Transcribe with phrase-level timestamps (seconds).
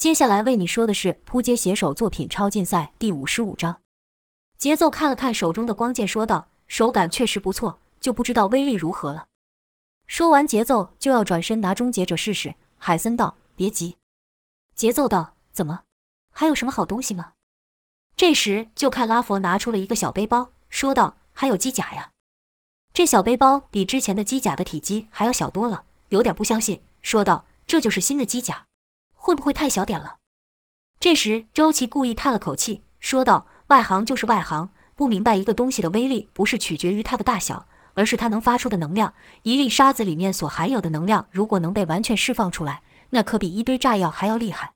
[0.00, 3.82] 接下来为你说的是扑街写手作品超竞赛第五十五章。
[4.56, 9.26] 节奏看了看手中的光剑，说道：“手感确实不错，就不知道威力如何了。”
[10.08, 12.54] 说完，节奏就要转身拿终结者试试。
[12.78, 13.98] 海森道：“别急。”
[14.74, 15.82] 节奏道：“怎么？
[16.32, 17.34] 还有什么好东西吗？”
[18.16, 22.12] 这时，就看拉佛拿出了一个小背包，说道：“还有机甲呀！”
[22.94, 28.66] 这小背包比之前的机甲的体积还要小多了，有点不相信，说道：“这就是新的机甲？”
[29.22, 30.16] 会不会太小点了？
[30.98, 39.12] 这时，周琦故意叹了口气，说道：“外行就是外行，不明白一个东西的威力不是取决于它的大小，而是它能发出的能量。
[39.42, 44.72] 一粒沙子里面所含有的能量，如果能被完全释放出来，那可比一堆炸药还要厉害。”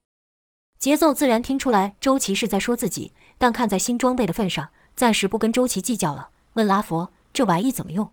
[0.79, 6.29] 节奏自然听出来周琦是在说自己，但看在新装备的份上，暂时不跟周琦计较了。
[6.53, 8.13] 问拉佛：“这玩意怎么用？”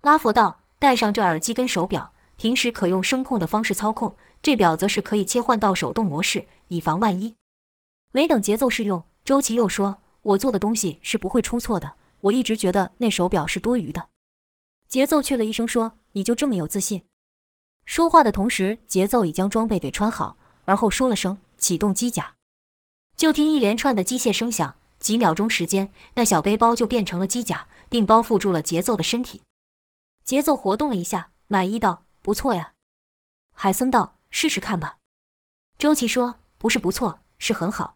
[0.00, 7.36] 拉佛道：“戴上这耳机跟手表，平时可用声控的方式操控。”这表则是可以切换到手动模式，以防万一。
[8.10, 11.94] 没等节奏试用，周琦又说：“我做的东西是不会出错的。
[12.22, 14.08] 我一直觉得那手表是多余的。”
[14.88, 17.04] 节奏去了一声说：“你就这么有自信？”
[17.86, 22.34] 说话的同时，节奏已将装备给穿好，而后说了声“启动机甲”，
[23.16, 24.74] 就听一连串的机械声响。
[24.98, 29.42] 几秒钟时间，那小背包就变成了机甲，并包覆住了节奏的身体。
[30.24, 32.74] 节奏活动了一下，满意道：“不错呀。”
[33.54, 34.18] 海森道。
[34.32, 34.96] 试试看吧，
[35.78, 37.94] 周琦说：“不是不错，是很好。”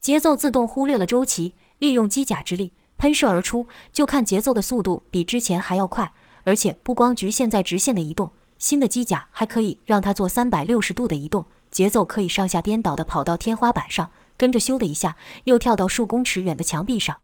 [0.00, 3.66] 节奏自动忽略了周琦，利用机甲之力喷射而出。
[3.92, 6.12] 就看节奏的速度比之前还要快，
[6.44, 11.46] 而且不光局限在直线的移动，新的机甲还可以让它做三百六十度的移动。
[11.70, 17.20] 节奏可以上下颠倒的跑到天花板上，跟着咻的一下又跳到数公尺远的墙壁上。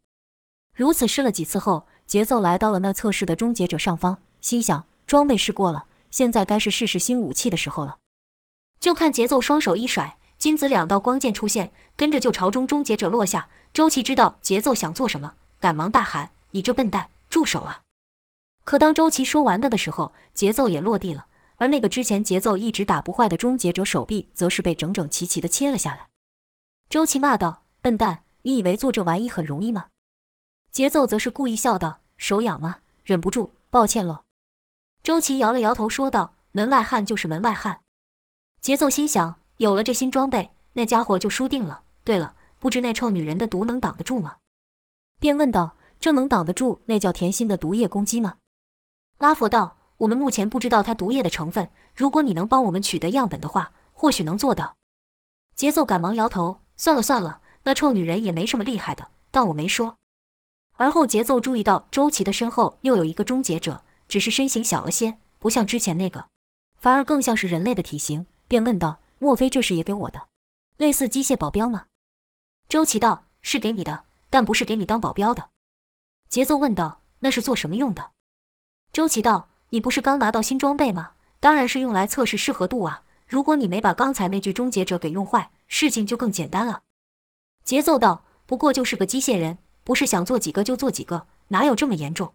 [0.75, 7.99] 如此试了几次后，节奏来到了那测试的终结者上方，心想：装备试过了，现在该是试试新武器的时候了。
[8.83, 13.49] 就看节奏双手一甩，金子两道光剑出现，跟着就朝中终结者落下。
[13.73, 17.83] 周琦知道节奏想做什么，赶忙大喊：“你这笨蛋，住手啊！”
[18.67, 21.27] 可当周琦说完的的时候，节奏也落地了，
[21.59, 26.09] 而那个之前节奏一直打不坏的终结者手臂，则是被整整齐齐的切了下来。
[26.91, 29.87] 周琦骂道：“笨蛋，你以为做这玩意很容易吗？”
[30.73, 32.79] 节奏则是故意笑道：“手痒吗？
[33.05, 34.25] 忍不住，抱歉喽。”
[35.05, 37.79] 周琦摇了摇头，说道：“门外汉就是门外汉。”
[38.63, 41.83] 节奏心想，有了这新装备，那家伙就输定了。
[42.05, 44.37] 对了，不知那臭女人的毒能挡得住吗？
[45.19, 48.37] 便问道：“这能挡得住那叫甜心的毒液攻击吗？”
[49.19, 54.77] 拉佛道：“我们目前不知道它毒液的成分，如果你能帮我们取得样本的话，或许能做到。”
[55.57, 59.97] 节奏赶忙摇头：“算了算了，那臭女人也没什么厉害的，当我没说。”
[60.79, 66.27] 而后节奏注意到周琦的身后又有一个终结者，只是身形小了些，不像之前那个，
[66.79, 68.27] 反而更像是人类的体型。
[68.53, 70.29] 便问道：“莫非这是也给我的，
[70.77, 71.87] 类似机械保镖吗？”
[72.69, 75.49] 周琦道：“是给你的，但不是给你当保镖的。”
[76.29, 78.11] 节奏问道：“那是做什么用的？”
[78.93, 81.13] 周琦道：“你不是刚拿到新装备吗？
[81.41, 83.05] 当然是用来测试适合度啊！
[83.27, 86.83] 如果你没把刚才那具终结者给用坏，事情就更简单了。”
[87.65, 92.35] 节奏道：“不过就是个机械人，不是想做几个就做几个，哪有这么严重？”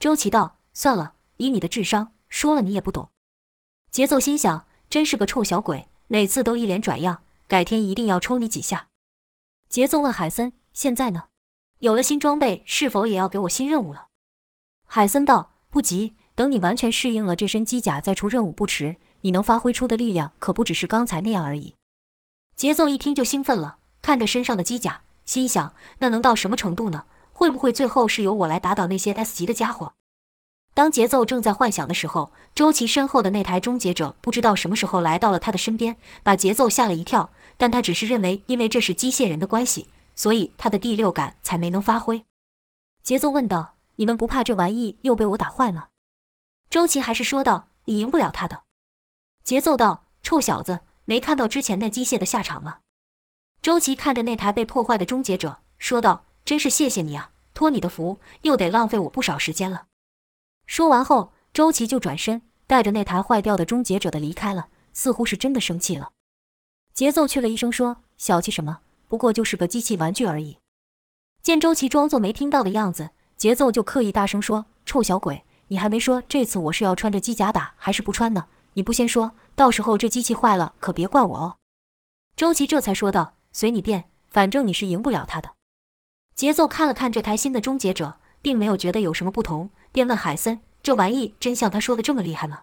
[0.00, 3.10] 周琦道：“算了，以你的智商，说了你也不懂。”
[3.92, 4.66] 节奏心想。
[4.90, 8.88] 真是个臭小鬼，每次都一脸拽样，改天一定要抽你几下。
[9.68, 11.24] 节奏问海森：“现在呢？
[11.80, 14.06] 有了新装备，是否也要给我新任务了？”
[14.88, 18.96] 海森道：“不急，等你完全适应了这身机甲再出任务不迟。
[19.20, 21.74] 你能发挥出的力量可不只是刚才那样而已。”
[22.56, 27.04] 节奏一听就兴奋了，看着身上的机甲，心想：那能到什么程度呢？
[27.34, 29.92] 会不会最后是由我来打倒那些 S 级的家伙？
[30.78, 37.30] 当节奏正在幻想的时候，周琦身后的那台终结者不知道什么时候来到了他的身边，把节奏吓了一跳。
[37.56, 42.24] 但他只是认为，因为这是机械人的关系，所以他的第六感才没能发挥。
[43.02, 45.88] 节奏问道：“你们不怕这玩意又被我打坏吗？”
[46.70, 48.62] 周琦还是说道：“你赢不了他的。”
[49.42, 52.78] 节奏道：“臭小子，没看到之前那机械的下场吗？”
[53.60, 59.86] 周琦看着那台被破坏的终结者，说道：“真是谢谢你啊，托你的福，又得浪费我不少时间了。”
[60.68, 66.10] 说完后，周琦就转身带着那台坏掉的终结者的离开了，似乎是真的生气了。
[66.92, 68.80] 节奏去了一声说：“小气什么？
[69.08, 70.58] 不过就是个机器玩具而已。”
[71.42, 78.46] 见周琦装作没听到的样子，节奏就刻意大声说：“臭小鬼，你还没说这次我是要穿着机甲打还是不穿呢？
[78.74, 81.56] 你不先说，到时候这机器坏了可别怪我哦。”
[82.36, 85.52] 周琦这才说道：“随你便，反正你是赢不了他的。”
[86.36, 88.18] 节奏看了看这台新的终结者。
[88.40, 92.62] 并没有觉得有什么不同，便问海森：“这玩意真像他说的这么厉害吗？”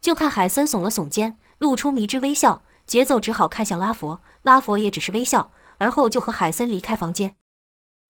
[0.00, 7.36] 就看海森耸了耸肩，露出迷之微笑，节奏只好看向拉佛，拉佛也只是微笑，而后就和海森离开房间。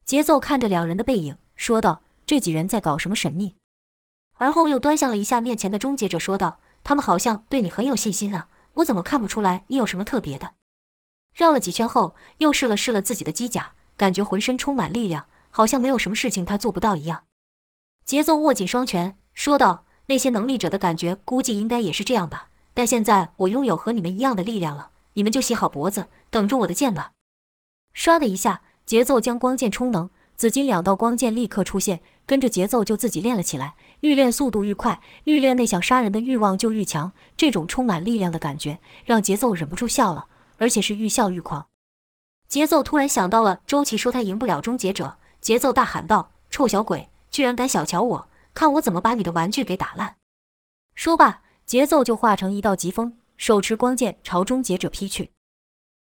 [0.04, 3.54] 节奏看着两人的背影，说道：“这几人在搞什么神秘？”
[4.38, 10.54] 而后又端详了一下面前的终结者，说道：“他们好像对你很有信心啊，我怎么看不出来你有什么特别的？”
[11.32, 17.24] 绕了几圈后，又试了试了自己的机甲，感觉浑身充满力量，好像没有什么事情他做不到一样。
[18.04, 22.48] 节奏握紧双拳，说道：“那些能力者的感觉，估计应该也是这样吧。
[22.74, 27.12] 但现在我拥有和你们一样的力量了，你们就洗好脖子，等着我的剑吧。”
[27.96, 33.74] 唰的一下，节奏将光剑充能，紫金两道光剑立刻出现，跟着节奏就自己练了起来。
[34.00, 37.12] 愈练速度愈快，愈练内想杀人的欲望就愈强。
[37.38, 40.26] 这种充满力量的感觉，让节奏忍不住笑了，
[40.58, 41.68] 而且是愈笑愈狂。
[42.48, 50.14] 节奏突然想到了周琦说他赢不了终结者，节奏大喊道：“臭小鬼！”居然敢小瞧我，看我怎么把你的玩具给打烂！
[50.94, 55.32] 说罢，节奏就化成一道疾风，手持光剑朝终结者劈去。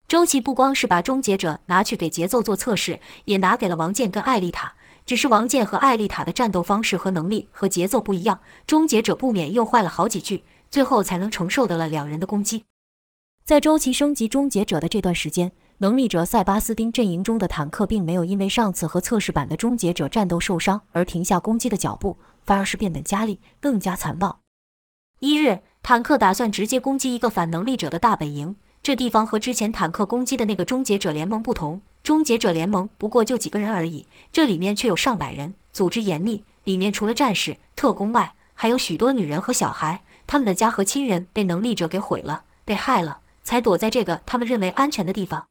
[0.08, 4.74] 周琦不光是把终结者拿去给节奏做测试，也拿给了王健跟艾丽塔。
[5.06, 12.64] 只是王健和艾丽塔的战斗方式和能力和节奏不一样，终结者不免又坏了好几句，最后才能承受得了两人的攻击。
[13.44, 15.52] 在周琦升级终结者的这段时间。
[15.82, 24.40] 能力者塞巴斯丁阵营中的坦克并没有因为上次和测试版的终结者战斗受伤而停下攻击的脚步，反而是变本加厉，更加残暴。
[25.20, 28.56] 一日，坦克打算直接攻击一个反能力者的大本营。
[28.82, 36.44] 这地方和之前坦克攻击的那个终结者联盟不同，终结者联盟不过就几个人而已，这里面却有上百人，组织严密。
[36.64, 45.46] 里面除了战士、特工外，还有许多女人和小孩，他们的家和亲人被能力者给毁了，被害了，才躲在这个他们认为安全的地方。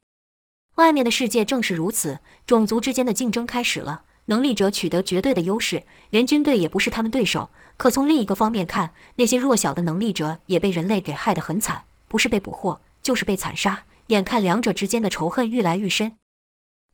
[0.80, 4.02] 外面的世界正是如此，种族之间的竞争开始了。
[4.26, 7.50] 能力者取得绝对的优势，连军队也不是他们对手。
[7.76, 13.84] 可从另一个方面看，那些弱小的能力者也被人类给害得很惨，不是被捕获，就是被惨杀。
[14.08, 16.12] 眼看两者之间的仇恨愈来愈深，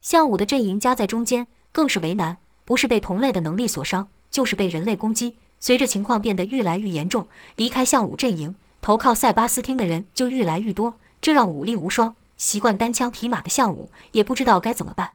[0.00, 2.38] 向武的阵营夹在中间，更是为难。
[2.64, 5.36] 不是被同类的能力所伤，就是被人类攻击。
[5.60, 12.14] 随着情况变得愈来愈严重，离开向武阵营，投靠塞巴斯汀的人就愈来愈多，这让武力无双。
[12.36, 15.12] 习惯单枪匹马的项武也不知道该怎么办。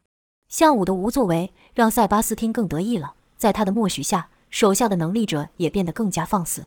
[0.47, 6.65] 项武的无作为让塞巴斯汀更得意了，在他的默许下，手下的能力者也变得更加放肆。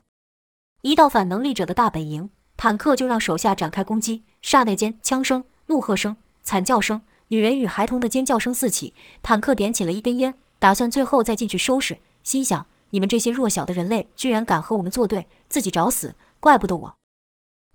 [0.83, 4.23] 一到反能力者的大本营，坦克就让手下展开攻击。
[4.41, 8.95] 刹那间，枪声、怒喝声、惨叫声、女人与孩童的尖叫声四起。
[9.23, 11.99] 坦克点起了一根烟，打算最后再进去收拾。
[12.23, 16.15] 心想：你们这些弱小的人类，居然敢和我们作对，自己找死！
[16.41, 16.95] 怪不得我。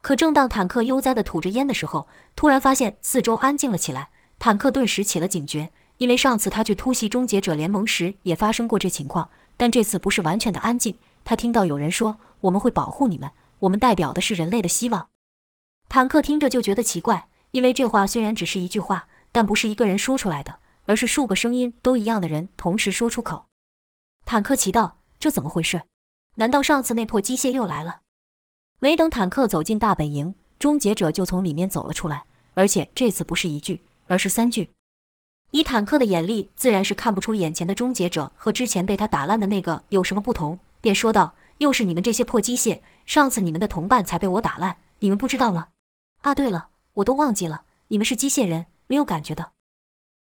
[0.02, 4.10] 可正当坦克悠哉地吐着烟的时候，突然发现四周安静了起来。
[4.40, 10.98] 坦克顿时起了警觉，因为上次他去突袭终结者联盟时也发生过这情况，但这次不是完全的安静。
[11.26, 13.30] 他听到有人说：“我们会保护你们，
[13.60, 15.10] 我们代表的是人类的希望。”
[15.90, 23.48] 坦克听着就觉得奇怪，因为这话虽然只是一句话，但不是一个人说出来的，而是数个声音都一样的人同时说出口。
[24.24, 25.82] 坦克奇道：“这怎么回事？
[26.36, 28.02] 难道上次那破机械又来了？”
[28.82, 32.24] 没等坦克走进大本营，终结者就从里面走了出来，
[32.54, 34.70] 而且这次不是一句，而是三句。
[35.52, 42.80] 以坦克的眼力，自然是看不出眼前的终结者和之前被他打烂的那个有什么不同，便说道：“又是你们这些破机械！
[43.06, 45.70] 上次你们的同伴才被我打烂，你们不知道吗？
[46.22, 49.52] 啊，对了，我都忘记了，你们是机械人，没有感觉的。”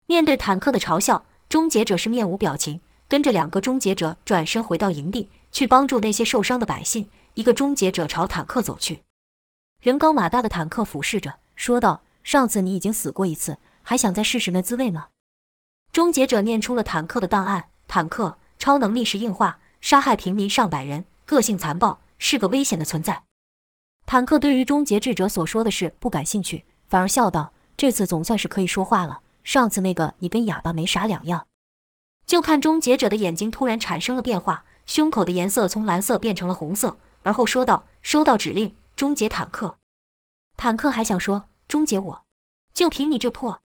[0.08, 2.80] 面对坦克的嘲笑，终结者是面无表情，
[3.10, 7.10] 跟着两个终结者转身回到营地，去帮助那些受伤的百姓。
[7.36, 9.04] 一个终结者朝坦克走去，
[9.82, 15.08] 人高马大的坦克俯视着，说道：“上次你已经死过一次，还想再试试那滋味吗？”
[15.92, 23.24] 终结者念出了坦克的档案：坦克超能力是硬化，杀害平民上百人，个性残暴，是个危险的存在。
[24.06, 29.20] 坦克对于终结智者所说的事不感兴趣，反而笑道：“这次总算是可以说话了。
[29.44, 31.48] 上次那个你跟哑巴没啥两样。”
[32.26, 36.98] 就看终结者的眼睛突然产生了变化，胸口的颜色从蓝色变成了红色。
[37.26, 39.78] 而后说道：“收到指令，终结坦克。”
[40.56, 42.22] 坦克还想说：“终结我，
[42.72, 43.60] 就凭你这破……”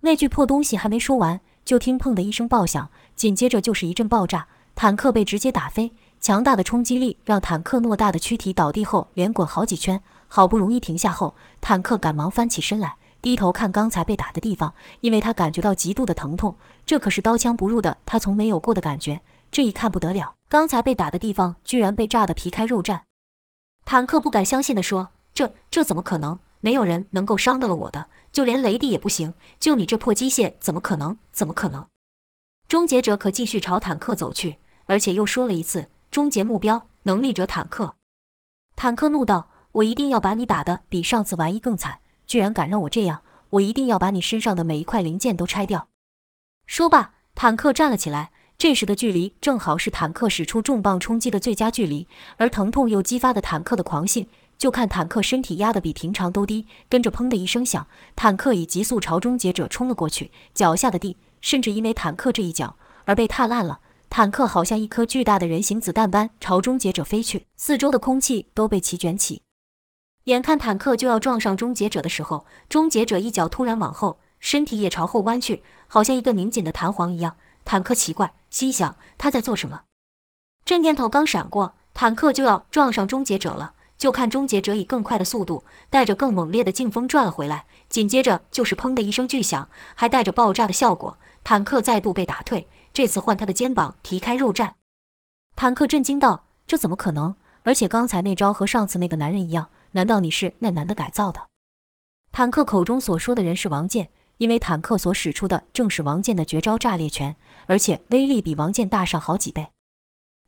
[0.00, 5.92] 那句破东西还没说完，就听“砰”的一声爆响，紧接着就是一阵爆炸，坦克被直接打飞。
[6.18, 19.20] 强大的冲击力让坦克偌大的躯体倒地后连滚好几圈，好不容易停下后，坦克赶忙翻起身来，低头看刚才被打的地方，因为他感觉到极度的疼痛，这可是刀枪不入的他从没有过的感觉。
[19.50, 23.02] 这一看不得了，刚才被打的地方居然被炸得皮开肉绽。
[23.84, 26.38] 坦克不敢相信地说：“这这怎么可能？
[26.60, 29.32] 没有人能够伤得了我的，就连雷帝也不行。
[29.58, 31.16] 就你这破机械，怎么可能？
[31.32, 31.86] 怎么可能？”
[32.68, 37.94] 终结者可继续朝坦克走去，而且又说了一次：“终结目标，能力者坦克。”
[38.76, 42.00] 坦克怒道：“我一定要把你打得比上次玩意更惨！
[42.26, 45.88] 居然敢让我这样，我一定要把你身上的每一块零件都拆掉！”
[46.66, 48.32] 说罢，坦克站了起来。
[48.58, 54.26] 这时的距离正好是坦克使出重磅冲击的最佳距离，而疼痛又激发的坦克的狂性。
[54.58, 57.86] 就看坦克身体压得比平常都低，跟着砰的一声响，
[58.16, 60.32] 坦克以急速朝终结者冲了过去。
[60.52, 62.74] 脚下的地甚至因为坦克这一脚
[63.04, 63.78] 而被踏烂了。
[64.10, 69.42] 坦克好像一颗巨大的人形子弹般朝终结者飞去，四周的空气都被其卷起。
[70.24, 77.36] 眼看坦克就要撞上终结者的时候，终结者一脚突然往后，身体也朝后弯去，好像一个拧紧的弹簧一样。
[77.70, 79.82] 坦克奇怪，心想他在做什么？
[80.64, 83.74] 这念头刚闪过，坦克就要撞上终结者了。
[83.98, 87.66] 就看终结者以更快的速度，带着更猛烈的劲风转了回来。
[87.90, 91.18] 紧接着就是砰的一声巨响，还带着爆炸的效果。
[91.44, 94.72] 坦克再度被打退，这次换他的肩膀皮开肉绽。
[95.54, 97.36] 坦克震惊道：“这怎么可能？
[97.64, 101.48] 而且刚才那招和上次那个男人一样，难道你是那男的改造的？”
[102.32, 104.08] 坦克口中所说的人是王健。
[104.38, 109.68] 因为坦克所使出的正是王健的绝招炸裂拳，而且威力比王健大上好几倍。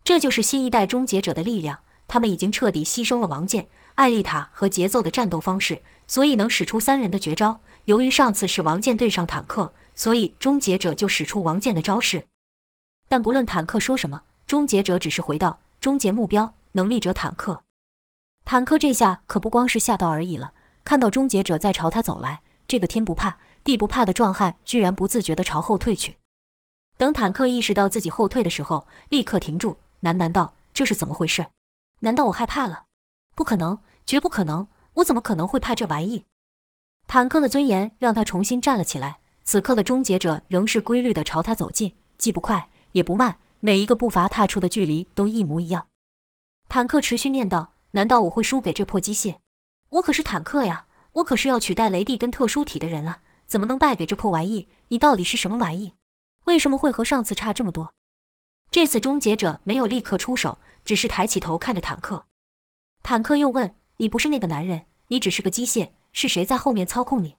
[0.03, 7.61] 这就是新一代终结者的力量，他们已经彻底吸收了王健、艾丽塔和节奏的战斗方式，所以能使出三人的绝招。
[7.85, 12.27] 由于上次是王健对上坦克，所以终结者就使出王健的招式。
[13.09, 17.63] 但不论坦克说什么，终结者只是回到终结目标能力者坦克。
[18.45, 20.53] 坦克这下可不光是吓到而已了，
[20.85, 23.39] 看到终结者在朝他走来，这个天不怕。
[23.65, 26.17] 地不怕的壮汉居然不自觉地朝后退去。
[26.97, 31.47] 等坦克意识到自己后退的时候，立刻停住，喃喃道：“这是怎么回事？
[32.01, 32.85] 难道我害怕了？
[33.35, 34.67] 不可能，绝不可能！
[34.95, 36.25] 我怎么可能会怕这玩意？”
[37.09, 39.19] 坦克的尊严让他重新站了起来。
[39.43, 45.89] 此刻的终结者仍是规律地朝他走近，既不快也不慢，每一个步伐踏出的距离都一模一样。
[46.69, 49.39] 坦克持续念叨：“难道我会输给这破机械？
[49.89, 50.87] 我可是坦克呀！
[51.15, 54.69] 我可是要取代雷帝跟特殊体的人啊！”怎么能败给这破玩意？
[54.91, 55.95] 你到底是什么玩意？
[56.45, 57.93] 为什么会和上次差这么多？
[58.71, 62.27] 这次终结者没有立刻出手，只是抬起头看着坦克。
[63.03, 67.35] 坦克又问：“你不是那个男人，你只是个机械，是谁在后面操控你？”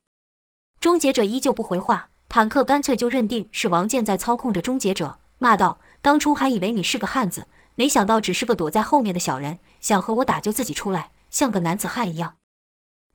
[0.81, 2.09] 终结者依旧不回话。
[2.27, 12.35] 坦克干脆就认定是王健在操控着终结者，骂道：“当初还以为你是个汉子，没想到只是个躲在后面的小人，想和我打就自己出来，像个男子汉一样。”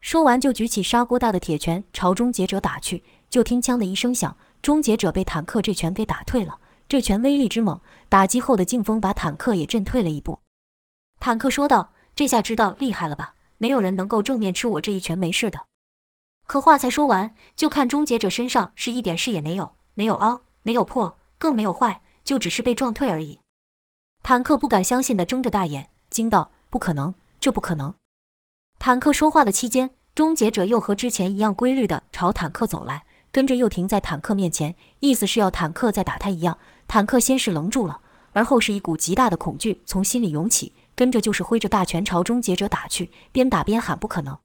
[0.07, 3.03] 说完，就举起砂锅大的铁拳朝终结者打去。
[3.29, 6.61] 就听“枪”的一声响，终结者被坦克这拳给打退了。
[6.89, 10.39] 这拳威力之猛，打击后的劲风把坦克也震退了一步。
[11.19, 13.35] 坦克说道：“这下知道厉害了吧？
[13.59, 15.67] 没有人能够正面吃我这一拳没事的。”
[16.47, 23.41] 可话才说完，就看终结者身上是一点事也没有，没有凹，没有破，更没有坏，就只是被撞退而已。
[24.23, 27.93] 坦克不敢相信的睁着大眼，惊道：“不可能，这不可能！”
[28.79, 36.57] 坦克说话的期间，终结者又和之前一样规律的朝坦克走来，跟着又停在坦克面前，意思是要坦克再打他一样。
[36.89, 38.01] 坦克先是愣住了，
[38.33, 44.39] 而后是一股极大的恐惧从心里涌起，跟着就是挥着大拳朝终结者打去，边打边喊：“不可能！”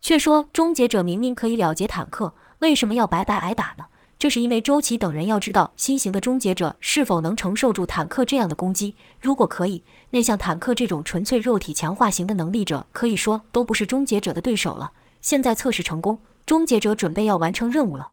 [0.00, 3.86] 却说终结者明明可以了结坦克，为什么要白白挨打呢？
[4.18, 8.94] 这是因为周琦等人要知道新型的终结者是否能承受住坦克这样的攻击。
[9.20, 14.92] 如果可以，那像坦克这种纯粹肉体强化型的能力者，可以说都不是终结者的对手了。
[15.20, 18.10] 现在测试成功，终结者准备要完成任务了。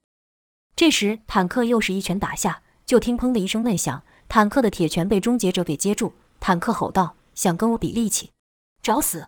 [0.75, 6.13] 这时，坦克又是一拳打下，就听砰的一声闷响，坦克的铁拳被终结者给接住。
[6.39, 8.31] 坦克吼道：“想跟我比力气，
[8.81, 9.27] 找死！”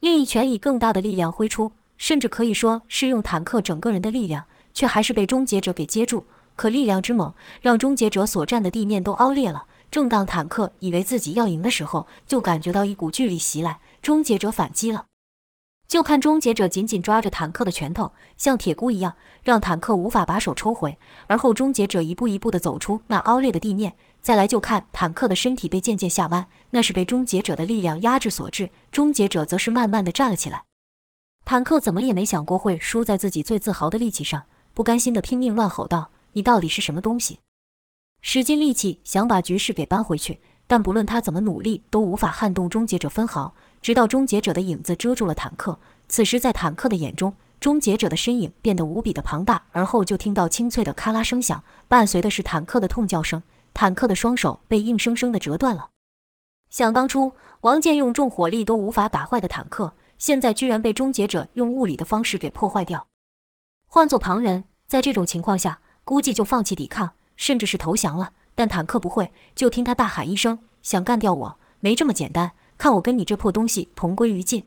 [0.00, 4.46] 另一拳以更大的力量挥出，甚至可以说是用坦克整个人的力量。
[4.74, 6.26] 却还是被终结者给接住，
[6.56, 9.66] 可力量之猛，让终结者所站的地面都凹裂了。
[9.90, 15.04] 正当坦克以为自己要赢的时候，就感觉到一股巨力袭来，终结者反击了。
[15.86, 20.98] 就看终结者紧紧抓着坦克的拳头，像铁箍一样，让坦克无法把手抽回。
[21.26, 23.92] 而后终结者一步一步地走出那凹裂的地面。
[24.22, 28.70] 再来就看坦克的身体被渐渐下弯，那是被终结者的力量压制所致。
[28.90, 30.62] 终结者则是慢慢地站了起来。
[31.44, 34.44] 坦克怎么也没想过会输在自己最自豪的力气上。
[34.74, 37.40] 不甘心的拼命乱吼道：“你到底是什么东西？”
[38.22, 43.54] 使尽力气想把局势给扳回去，但不论他怎么努力，都无法撼动终结者分毫。
[43.80, 49.64] 直到终结者的影子遮住了坦克，此时在坦克的眼中，终结者的身影变得无比的庞大。
[49.72, 53.42] 而后就听到清脆的咔啦声响，伴随的是坦克的痛叫声。
[53.74, 55.90] 坦克的双手被硬生生的折断了。
[56.70, 63.08] 想当初，王健用重火力都无法打坏的坦克，现在居然被终结者用物理的方式给破坏掉。
[63.94, 68.32] 换做旁人，在这种情况下，估计就放弃抵抗，甚至是投降了。
[68.54, 71.58] 但坦克不会，就听他大喊一声：“想干掉我？
[71.80, 72.52] 没这么简单！
[72.78, 74.66] 看我跟你这破东西同归于尽！”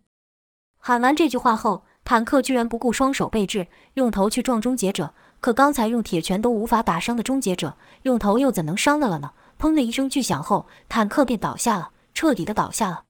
[0.78, 3.66] 喊完这句话后，坦克居然不顾双手被制，
[3.96, 5.16] 用头去撞终结者。
[5.40, 9.32] 可刚才用铁拳都无法打伤的终结者，用头又怎能伤得了呢？
[9.60, 13.06] 砰的一声巨响后，坦克便倒下了，彻底的倒下了。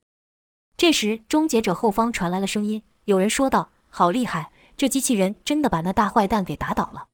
[0.78, 7.08] 这时，终结者后方传来了声音，有人说道：“好厉害，这机器人真的把那大坏蛋给打倒了。”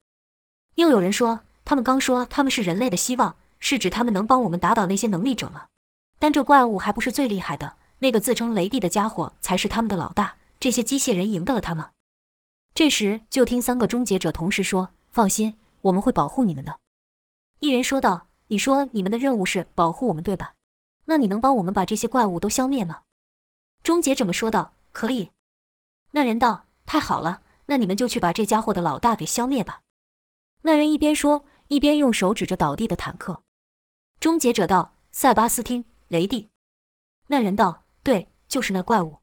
[0.76, 5.66] 又有人说：“他们刚说他们是人类的希望，是指他们能帮我们打倒那些能力者吗？
[6.18, 10.36] 但这怪物还不是最厉害的，那个自称雷帝的家伙才是他们的老大。
[10.58, 11.90] 这些机械人赢得了他吗？”
[12.74, 16.78] 这时，就听三个终结者同时说：“放心，我们会保护你们的。”
[17.60, 20.54] 一人说道：“你说你们的任务是保护我们，对吧？
[21.04, 23.02] 那你能帮我们把这些怪物都消灭吗？”
[23.84, 25.30] 终结者们说道：“可以。”
[26.12, 27.42] 那人道：“太好了，
[27.72, 29.80] 那你们就去把这家伙的老大给消灭吧。”
[30.60, 33.42] 那人一边说，一边用手指着倒地的坦克。
[34.20, 36.50] 终结者道：“塞巴斯汀，雷帝。”
[37.28, 39.20] 那人道：“对，就是那怪物。”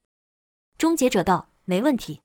[0.79, 2.21] 终结者道：“没问题。”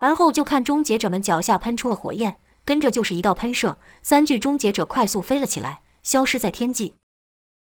[0.00, 6.96] 而后就看终结者们脚下喷出了火焰，跟着就是一道喷射，三具终结者快速飞了起来，消失在天际。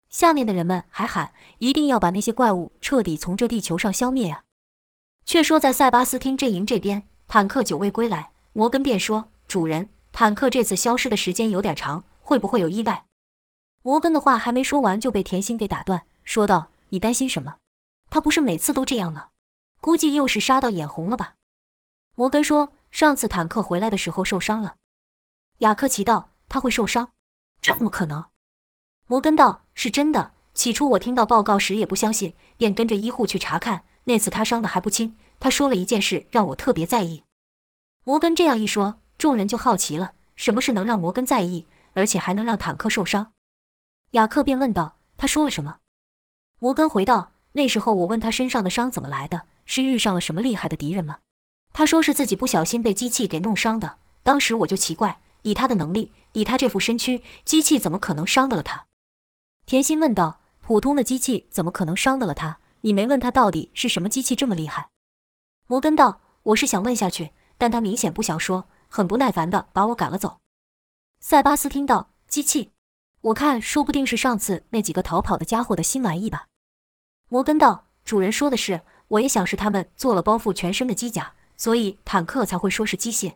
[0.09, 4.43] 下面的人们还喊：“一定要把那些怪物彻底从这地球上消灭啊！”
[5.23, 13.05] 却说在塞巴斯汀阵营这边，坦克久未归来，摩根便说：“主人，坦克这次消失的时间有点长，会不会有意外？”
[13.83, 17.57] 摩根的话还没说完，就被甜心给打断，说道：“你担心什么？
[18.09, 19.27] 他不是每次都这样吗？
[19.79, 21.35] 估计又是杀到眼红了吧？”
[22.17, 24.77] 摩根说：“上次坦克回来的时候受伤了。”
[25.59, 27.11] 雅克奇道：“他会受伤？
[27.61, 28.25] 这么可能？”
[29.05, 30.31] 摩根道：“是真的。
[30.55, 33.83] 起初我听到报告时也不相信，便跟着医护去查看。
[34.05, 35.15] 那次他伤的还不轻。
[35.39, 37.23] 他说了一件事让我特别在意。”
[38.03, 43.33] 摩根这样一说，众人就好奇了：什么事能让摩根在意，而且还能让坦克受伤？
[44.11, 45.77] 雅克便问道：“他说了什么？”
[46.59, 51.19] 摩根回道：“那时候我问他身上的伤怎么来的，是遇上了什么厉害的敌人吗？
[51.73, 53.97] 他说是自己不小心被机器给弄伤的。
[54.23, 58.87] 当时我就奇怪，以他的能力，以他这副身躯，机器怎么可能伤得了他？”
[59.67, 62.59] 甜心问道：“普通的机器怎么可能伤得了他？
[62.81, 64.89] 你没问他到底是什么机器这么厉害？”
[65.69, 70.39] 摩根道：“我是想问下去，但他明显不想说，很不耐烦的把我赶了走。”
[71.21, 72.71] 塞巴斯汀道机器，
[73.21, 76.47] 我看说不定是上次那几个逃跑的家伙的新玩意吧。
[77.27, 83.35] 摩根道：“主人说的是，我也想是他们做了包覆全身的机甲，所以坦克才会说是机械。”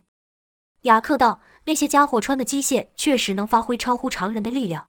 [0.82, 4.88] 雅克道：“那些家伙穿的机械确实能发挥超乎常人的力量。”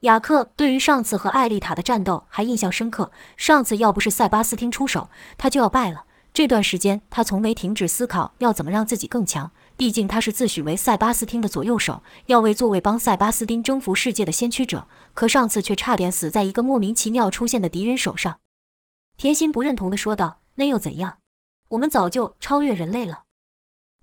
[0.00, 3.10] 雅克对于上次和艾丽塔的战斗还印象深刻。
[3.38, 6.04] 上次要不是塞巴斯汀出手，他就要败了。
[6.38, 9.50] 这段时间，他从没停止思考要怎么让自己更强。
[9.76, 14.86] 毕竟他是自诩为塞巴斯汀的左右手，要为做位帮塞巴斯汀征服世界的先驱者。
[15.14, 18.38] 可上次却差点死在一个莫名其妙出现的敌人手上。
[19.16, 21.18] 甜心不认同地说道：“那又怎样？
[21.70, 23.24] 我们早就超越人类了。”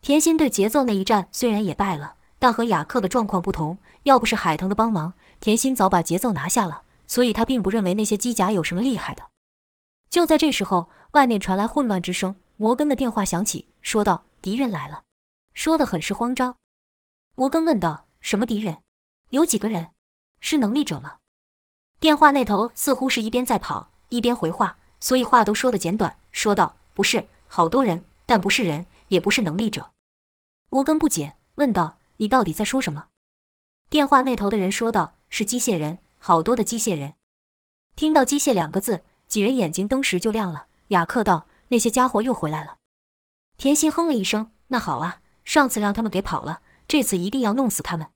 [0.04, 3.78] 甜心对节奏那一战虽然也败了，但和雅克的状况不同。
[4.04, 9.24] 要不是海腾的帮忙，甜心早把节奏拿下了，所以他并不认为那些机甲有什么厉害的。
[10.10, 15.04] 就在这时候，外面传来混乱之声，摩根的电话响起，说道：“敌人来了。”
[15.54, 16.56] 说的很是慌张。
[17.36, 18.82] 摩根问道：“什么敌人？
[19.30, 19.92] 有几个人？
[20.40, 21.18] 是能力者吗？”
[22.00, 29.92] 电话那头似乎是一边在跑一边回话，所以话都说的简短，说道：“不是，好多人，但不是人，也不是能力者。”
[30.70, 33.08] 摩根不解，问道：“你到底在说什么？”
[33.90, 37.14] 电话那头的人说道：“是机械人，好多的机械人。”
[37.96, 39.04] 听到“机械”两个字，
[39.36, 40.68] 几人眼睛登时就亮了。
[40.88, 42.78] 雅克道：“那些家伙又回来了。”
[43.60, 48.08] 甜心哼了一声：“那好啊，上次让他们给跑了，这次一定要弄死他们。”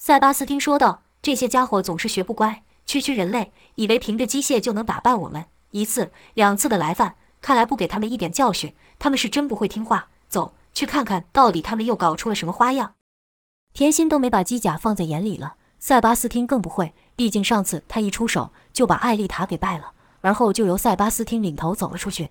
[0.00, 5.44] 塞巴斯汀说道：“这些家伙总是学不乖，区区人类，以为凭着机械就能打败我们。
[5.72, 10.08] 一次、两次的来犯，看来不给他们一点教训，他们是真不会听话。
[10.30, 12.94] 走去看看到底他们又搞出了什么花样。”
[13.74, 16.94] 甜心都没把机甲放在眼里了，塞巴斯汀更不会。
[17.14, 22.30] 毕竟上次他一出手就把艾丽塔给败了，而后就由塞巴斯汀领头走了出去。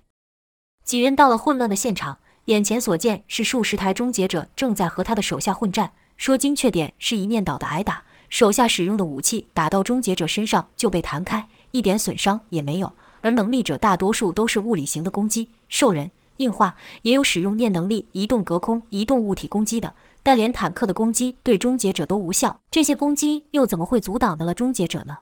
[0.84, 5.92] 几人到了混乱的现场，眼前所见是数十台终结者正在和他的手下混战。
[6.16, 12.92] 说精确点是一面倒的挨打，手下使用的武器打到终结者身上就被弹开，一点损伤也没有。
[13.22, 19.94] 而能力者大多数都是物理型的攻击，兽人、硬化也有使用念能力移动隔空、移动物体攻击的。
[20.22, 25.18] 但连坦克的攻击对终结者都无效，这些攻击又怎么会阻挡得了终结者呢？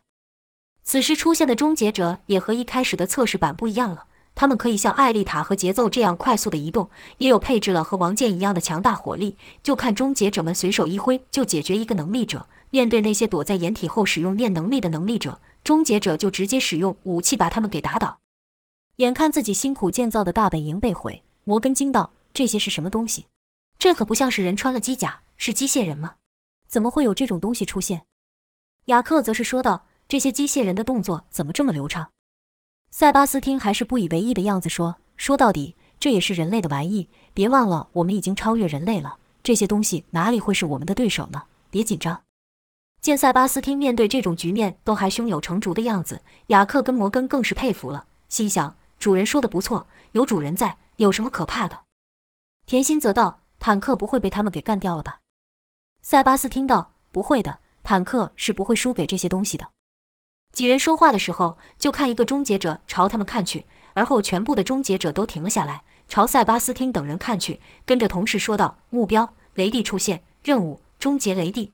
[0.89, 9.37] 此时出现的终结者也和一开始的测试版不一样了，他们可以像艾丽塔和节奏这样快速的移动，也有配置了和王健一样的强大火力。
[9.63, 18.21] 就看终结者们随手一挥就解决一个能力者，面对那些躲在掩体后使用念能力的能力者，终结者就直接使用武器把他们给打倒。
[18.97, 23.27] 眼看自己辛苦建造的大本营被毁，摩根惊道：“这些是什么东西？
[23.79, 26.15] 这可不像是人穿了机甲，是机械人吗？
[26.67, 28.05] 怎么会有这种东西出现？”
[28.87, 32.11] 雅克则是说道：“这些机械人的动作怎么这么流畅？”
[32.91, 37.09] 塞巴斯汀还是不以为意的样子说：“说到底，这也是人类的玩意。
[37.35, 41.45] 别忘了，我们已经超越人类了，这些东西哪里会是我们的对手呢？
[41.71, 42.23] 别紧张。”
[43.01, 51.83] 见塞巴斯汀面对这种局面都还胸有成竹的样子，雅克跟摩根更是佩服了，心想：“主人说的不错，有主人在，有什么可怕的？”
[52.67, 55.21] 甜心则道：“坦克不会被他们给干掉了吧？”
[56.03, 59.69] 塞巴斯汀道：“不会的，坦克是不会输给这些东西的。”
[60.59, 71.71] 几人说话的时候，就看一个终结者朝他们看去，而后全部的终结者都停了下来，朝塞巴斯汀等人看去，跟着同事说道：“目标，雷帝出现，任务，终结雷帝。”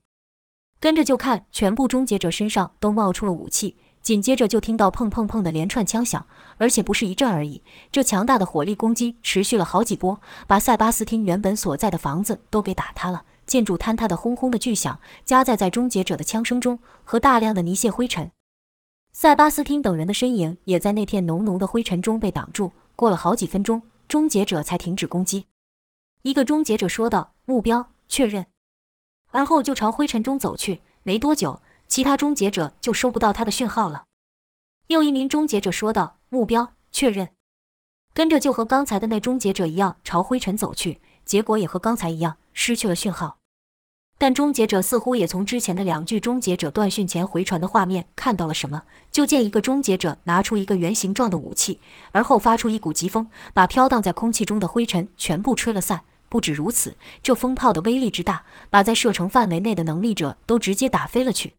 [0.78, 6.26] 跟着就看全部终结者身上都冒出了武器，紧接着就听到砰砰砰的连串枪响，
[6.58, 7.62] 而且不是一阵而已。
[7.90, 18.30] 这强大的火力攻击持续了好几波，把塞巴斯汀原本所在的房子都给打塌了，建筑坍塌的轰轰的巨响夹在在终结者的枪声中，和大量的泥屑灰尘。
[19.16, 22.72] 塞巴斯汀等人的身影也在那片浓浓的灰尘中被挡住。
[22.96, 25.46] 过了好几分钟，终结者才停止攻击。
[26.22, 28.46] 一个终结者说道：“目标确认。”
[29.30, 30.80] 而后就朝灰尘中走去。
[31.04, 34.06] 没多久，其他终结者就收不到他的讯号了。
[34.88, 37.28] 又一名终结者说道：“目标确认。”
[38.12, 43.38] 跟着就和刚才的那终结者一样朝灰尘走去，结果也和刚才一样失去了讯号。
[44.16, 51.80] 但终结者似乎也从之前的两具终结者断讯前回传的画面看到了什么，就见一个终结者拿出一个圆形状的武器，
[52.12, 56.02] 而后发出一股疾风，把飘荡在空气中的灰尘全部吹了散。
[56.28, 61.54] 不止如此，这风炮的威力之大，把在射程范围内的能力者都直接打飞了去。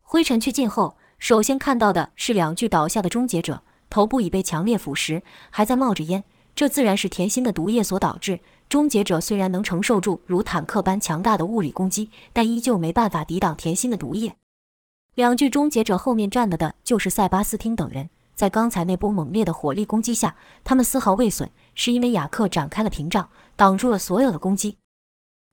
[0.00, 6.24] 灰尘去尽后，首先看到的是两具倒下的终结者，头部已被强烈腐蚀，还在冒着烟。
[6.54, 8.40] 这自然是甜心的毒液所导致。
[8.68, 14.36] 终结者虽然能承受住如坦克般强大的物理攻击，但依旧没办法抵挡甜心的毒液。
[15.14, 23.28] 两具终结者后面站的的就是塞巴斯汀等人，在刚才那波猛烈的火力攻击下，他们丝毫未损，是因为雅克展开了屏障。
[23.54, 24.78] 挡住了所有的攻击。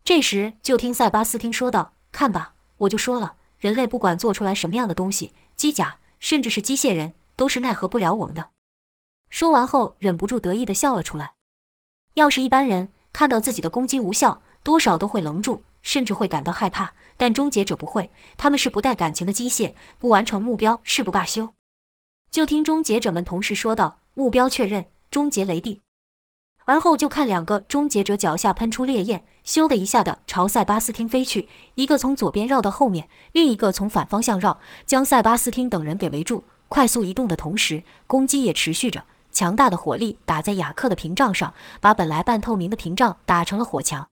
[0.04, 8.50] 这时，就听塞巴斯汀说道：“看吧，我就说了，人类不管做出来什么样的东西，机甲甚至是机械人，都是奈何不了我们的。”
[9.30, 11.34] 说完后，忍不住得意地笑了出来。
[12.16, 16.94] 要是一般人看到自己的攻击无效，多少都会愣住，甚至会感到害怕。
[17.16, 21.54] 但终结者不会，他们是不带感情的机械，不完成目标誓不罢休。
[22.32, 25.82] 就听终结者们同时说道：“目标确认，终结雷帝。”
[26.66, 31.50] 而后就看两个终结者脚下喷出烈焰，咻的一下的朝塞巴斯汀飞去。
[31.76, 36.44] 一个从左边绕到后面，另一个从反方向绕，将塞巴斯汀等人给围住。
[36.68, 39.04] 快速移动的同时，攻击也持续着。
[39.40, 44.10] 强大的火力打在雅克的屏障上，把本来半透明的屏障打成了火墙。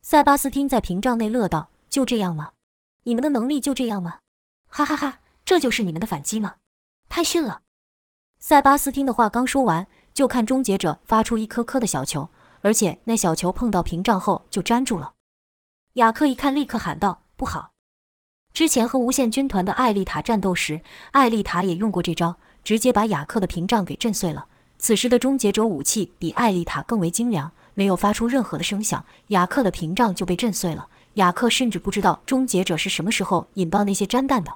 [0.00, 2.52] 塞巴斯汀在屏障内乐道：“就这样吗？
[3.02, 4.20] 你们的能力就这样吗？
[4.68, 6.54] 哈哈哈，这就是你们的反击吗？
[7.08, 7.62] 太逊了！”
[8.38, 9.88] 塞巴斯汀的话刚说完。
[10.14, 15.14] 就看终结者发出一颗颗的小球，而且那小球碰到屏障后就粘住了。
[15.94, 17.72] 雅克一看，立刻喊道：“不好！”
[18.54, 24.46] 之前和无限军团的艾丽塔战斗时，艾丽塔也用过这招，直接把雅克的屏障给震碎了。
[24.78, 30.88] 此时的终结者武器比艾丽塔更为精良，没有发出任何的声响，雅克的屏障就被震碎了。
[31.14, 34.54] 雅克甚至不知道终结者是什么时候引爆那些粘弹的。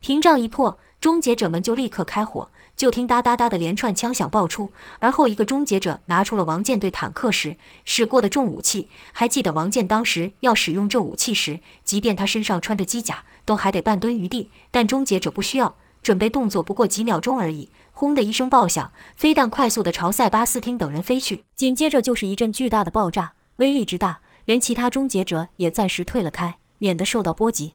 [0.00, 2.48] 屏障一破，终结者们就立刻开火。
[2.76, 8.90] 就听哒哒哒的连串枪响爆出，而后一个终结者拿出了王健对坦克时使过的重武器。
[9.12, 14.50] 还记得王健当时要使用这武器时，即便他身上穿着机甲，都还得半蹲于地。
[14.70, 15.74] 但终结者不需要，
[16.06, 17.68] 准备动作不过几秒钟而已。
[17.90, 27.72] 轰的一声爆响，飞弹快速的朝塞巴斯汀等人飞去，紧接着就是一阵巨大的爆炸，威力之大，连其他终结者也暂时退了开，免得受到波及。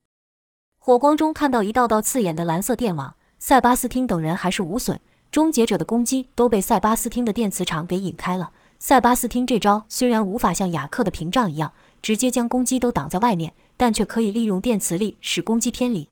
[0.80, 3.15] 火光中看到一道道刺眼的蓝色电网。
[3.38, 8.52] 塞巴斯汀等人还是无损，终结者的攻击都被塞巴斯汀的电磁场给引开了。
[8.80, 16.08] 塞巴斯汀这招虽然无法像雅克的屏障一样直接将攻击都挡在外面，但却可以利用电磁力使攻击偏离。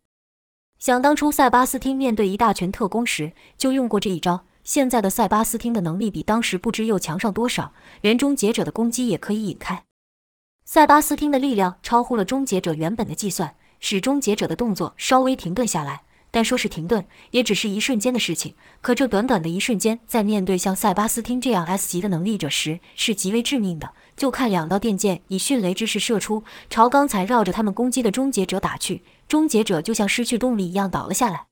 [0.80, 9.84] 想当初塞巴斯汀面对一大群特工时就用过这一招，现在的塞巴斯汀的能力比当时不知又强上多少，连终结者的攻击也可以引开。
[10.63, 16.04] 塞巴斯汀的力量超乎了终结者原本的计算，使终结者的动作稍微停顿下来。
[16.32, 18.54] 但说是停顿，也只是一瞬间的事情。
[18.82, 23.92] 可这短短的一瞬间，在面对像塞巴斯汀这样 S 级的能力者时，是极为致命的。
[24.15, 31.46] 就看两道电箭以迅雷之势射出，朝刚才绕着他们攻击的终结者打去，终结者就像失去动力一样倒了下来。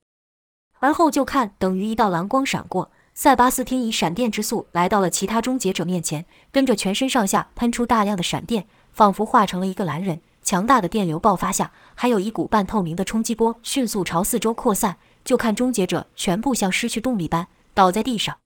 [0.79, 10.19] 而后就看，等于一道蓝光闪过，塞巴斯汀以闪电之速来到了其他终结者面前，跟着全身上下喷出大量的闪电，仿佛化成了一个蓝人。
[10.43, 14.97] 强大的电流爆发下，还有一股半透明的冲击波迅速朝四周扩散。
[15.25, 18.37] 就看终结者全部像失去动力般倒在地上。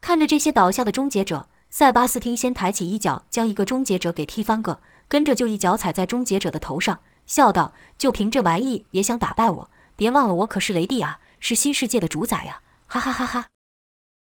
[0.00, 9.70] 看着这些倒下的终结者，塞巴斯汀先抬起一脚将一个终结者给踢翻个，跟着就一脚踩在终结者的头上，笑道：“就凭这玩意也想打败我？
[9.96, 13.46] 别忘了，我可是雷帝啊，是新世界的主宰呀！”哈哈哈哈。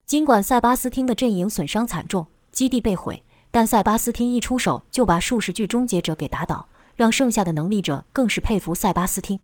[0.06, 6.68] 尽管塞巴斯汀的阵营损伤惨重，基地被毁，但塞巴斯汀一出手就把数十具终结者给打倒。
[6.96, 9.40] 让剩下的能力者更是佩服塞巴斯汀。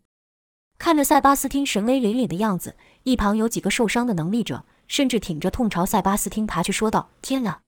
[0.79, 7.61] 看着塞巴斯汀神威凛凛的样子，一旁有几个受伤的能力者甚至挺着痛朝塞巴斯汀爬去，说道：“天哪，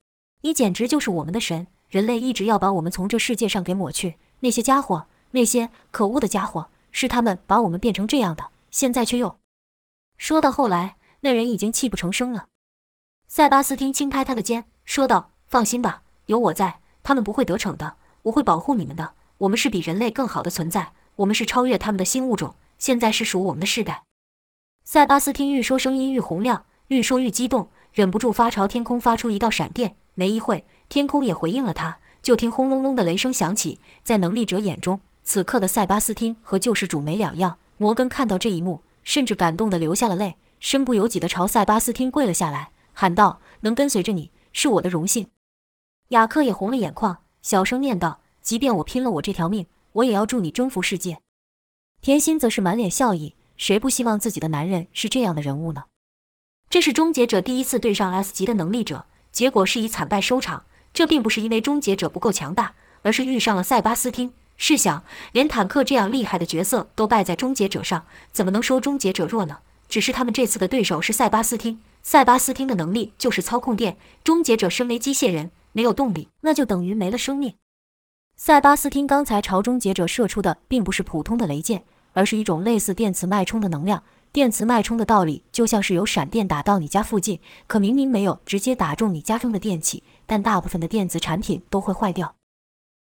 [0.42, 1.66] 你简直就是我们的神！
[1.88, 4.14] 人类一直要把我们从这世界上给抹去。
[4.38, 8.50] 那些家伙，那些可恶的家伙，是他们把我们变成这样的。
[8.70, 9.36] 现在却又……”
[10.16, 12.46] 说到后来，那人已经泣不成声了。
[13.28, 17.96] 塞巴斯汀轻拍他的肩，说道：“放心吧，有我在，他们不会得逞的。
[18.22, 24.04] 我会保护你们的。”我们是比人类更好的存在，我们是超越他们的新物种，现在是属我们的世代。
[24.84, 29.96] 塞巴斯汀愈说声音愈洪亮，愈说愈激动，忍不住发朝天空发出一道闪电。
[30.14, 31.98] 没一会，天空也回应了他。
[32.22, 37.58] 就听轰隆隆的雷声响起，在能力者眼中，此刻的塞巴斯汀和救世主没两样。
[37.78, 45.26] 摩根看到这一幕，甚至感动的流下了泪，身不由己的朝塞巴斯汀跪了下来，喊道：“能跟随着你是我的荣幸。”
[46.10, 48.20] 雅克也红了眼眶，小声念道。
[48.40, 51.18] 即便我拼了我这条命，我也要助你征服世界。
[52.00, 55.84] 甜心则是满脸笑意，谁不希望自己的男人是这样的人物呢？
[56.68, 60.64] 这是终结者第一次对上 S 级的能力者，结果是以惨败收场。
[60.92, 64.32] 这并不是因为终结者不够强大，而是遇上了塞巴斯汀。
[64.56, 69.58] 试想，连坦克这样厉害的角色都败在终结者上，怎么能说终结者弱呢？
[69.88, 73.96] 只是他们这次的对手是塞巴斯汀，塞巴斯汀的能力就是操控电。
[74.24, 77.54] 终结者身为机械人，没有动力，那就等于没了生命。
[78.36, 81.84] 塞巴斯汀刚才朝终结者射出的并不是普通的雷箭，
[82.14, 84.02] 而是一种类似电磁脉冲的能量。
[84.32, 92.34] 电磁脉冲的道理就像是有闪电打到你家附近，可明明没有直接打中你家中的电器，但大部分的电子产品都会坏掉。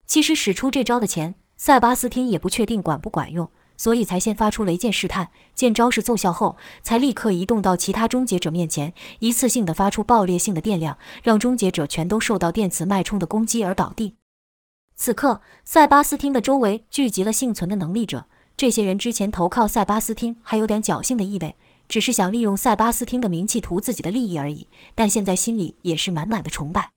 [0.05, 5.29] 其实使出这招的钱，塞巴斯汀也不确定管不管用，所以才先发出雷箭试探。
[5.55, 14.15] 见招式奏效后，才立刻移动到其他终结者面前，一次性的发出爆裂性的电量，让终结者全都受到电磁脉冲的攻击而倒地。
[14.95, 18.25] 此刻，塞巴斯汀的周围聚集了幸存的能力者。
[18.57, 21.55] 这些人之前投靠塞巴斯汀，还有点侥幸的意味，
[21.87, 24.67] 只是想利用塞巴斯汀的名气图自己的利益而已。
[24.93, 26.91] 但现在心里也是满满的崇拜。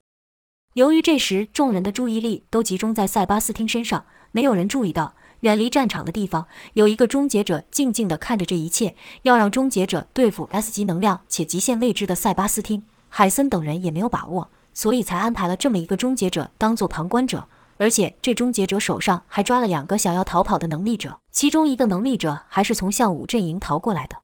[0.74, 8.96] 由于这时众人的注意力都集中在塞巴斯汀身上，没有人注意到远离战场的地方有一个终结者静静地看着这一切。
[9.22, 17.46] 要让终结者对付 S 级能量且极限未知的塞巴斯汀，海森等人也没有把握，所以才安排了这么一个终结者当做旁观者。
[17.76, 24.23] 而且这终结者手上还抓了两个想要逃跑的能力者，其中一个能力者还是从向武阵营逃过来的。